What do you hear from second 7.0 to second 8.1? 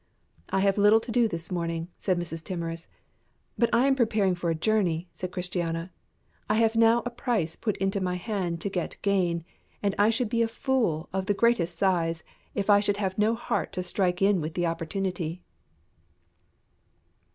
a price put into